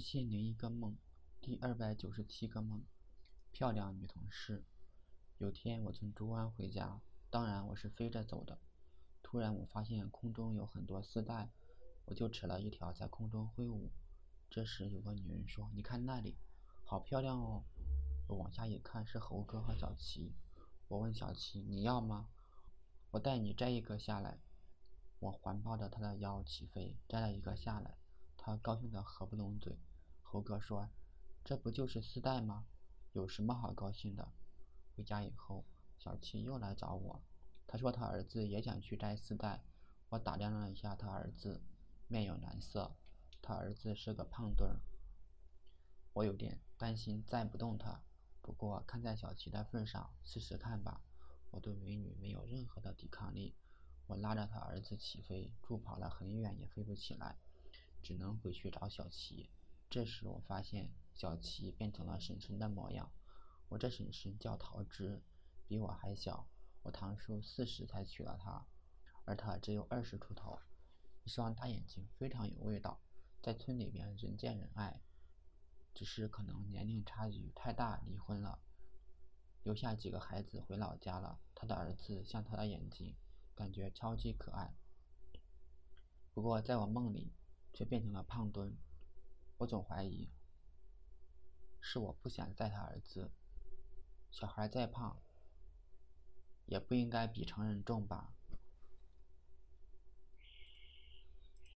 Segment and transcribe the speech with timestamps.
[0.00, 0.96] 一千零一个梦，
[1.42, 2.86] 第二百九十七个梦。
[3.52, 4.64] 漂亮女同事。
[5.36, 8.58] 有天我从竹湾回家，当然我是飞着走的。
[9.22, 11.50] 突然我发现空中有很多丝带，
[12.06, 13.90] 我就扯了一条在空中挥舞。
[14.48, 16.38] 这时有个女人说：“你看那里，
[16.82, 17.66] 好漂亮哦！”
[18.26, 20.32] 我往下一看，是猴哥和小琪。
[20.88, 22.30] 我问小琪：“你要吗？
[23.10, 24.40] 我带你摘一个下来。”
[25.20, 27.98] 我环抱着他的腰起飞，摘了一个下来。
[28.38, 29.78] 他高兴得合不拢嘴。
[30.32, 30.88] 猴哥说
[31.42, 32.64] ：“这不就是丝带吗？
[33.14, 34.30] 有什么好高兴的？”
[34.94, 35.64] 回家以后，
[35.98, 37.20] 小七又来找我。
[37.66, 39.64] 他说他儿子也想去摘丝带。
[40.08, 41.60] 我打量了一下他儿子，
[42.06, 42.96] 面有难色。
[43.42, 44.78] 他儿子是个胖墩儿。
[46.12, 48.00] 我有点担心载不动他，
[48.40, 51.00] 不过看在小七的份上，试试看吧。
[51.50, 53.56] 我对美女没有任何的抵抗力。
[54.06, 57.36] 我拉着他儿子起飞，助跑了很远也飞不起来。
[58.00, 59.50] 只能回去找小琪。
[59.90, 63.10] 这时我发现小琪变成了婶婶的模样。
[63.68, 65.20] 我这婶婶叫桃枝，
[65.66, 66.48] 比我还小。
[66.82, 68.64] 我堂叔四十才娶了她，
[69.24, 70.60] 而她只有二十出头，
[71.24, 73.00] 一双大眼睛非常有味道，
[73.42, 75.02] 在村里边人见人爱。
[75.92, 78.60] 只是可能年龄差距太大，离婚了，
[79.64, 81.40] 留下几个孩子回老家了。
[81.52, 83.16] 他的儿子像他的眼睛，
[83.56, 84.72] 感觉超级可爱。
[86.32, 87.32] 不过在我梦里。
[87.72, 88.76] 却变成了胖墩，
[89.60, 90.30] 我总怀疑
[91.82, 93.30] 是我不想带他儿子。
[94.30, 95.20] 小孩再胖，
[96.64, 98.32] 也不应该比成人重吧。